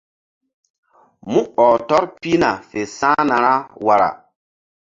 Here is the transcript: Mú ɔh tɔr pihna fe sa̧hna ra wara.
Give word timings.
Mú 1.31 1.41
ɔh 1.65 1.73
tɔr 1.87 2.03
pihna 2.19 2.49
fe 2.69 2.81
sa̧hna 2.97 3.35
ra 3.45 3.53
wara. 3.85 4.09